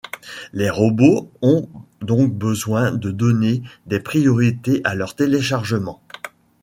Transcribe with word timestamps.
Les 0.51 0.71
robots 0.71 1.31
ont 1.43 1.69
donc 2.01 2.33
besoin 2.33 2.91
de 2.91 3.11
donner 3.11 3.61
des 3.85 3.99
priorités 3.99 4.81
à 4.83 4.95
leurs 4.95 5.13
téléchargements. 5.15 6.01